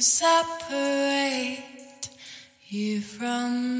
separate 0.00 1.60
you 2.68 3.02
from 3.02 3.79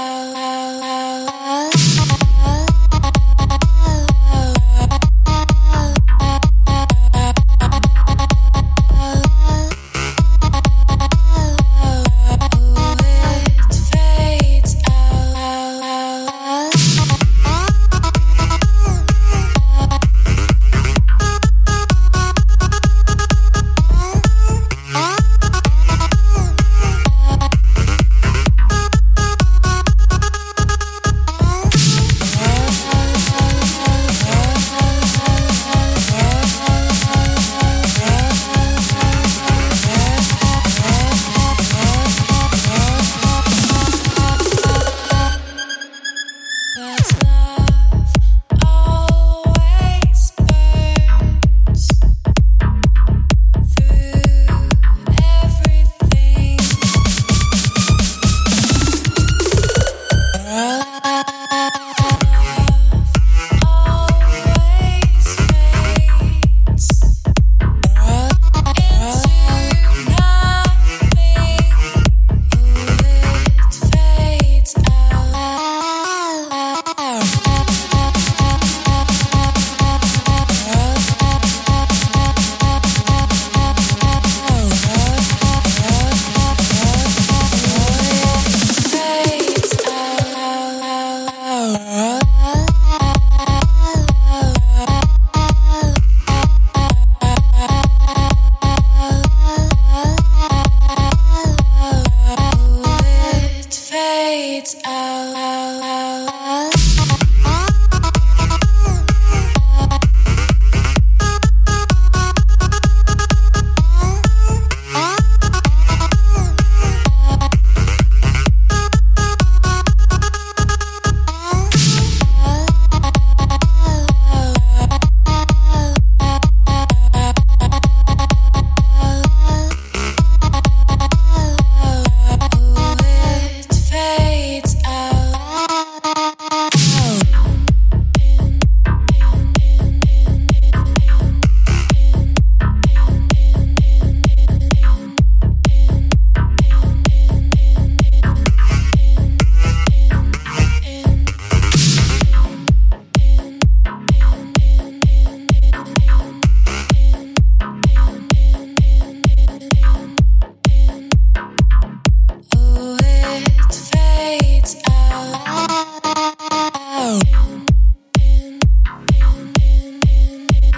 out. 0.00 0.89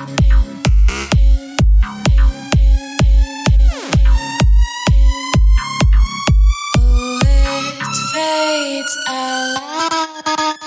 Oh, 0.04 0.08
fades 8.12 8.96
out. 9.08 10.61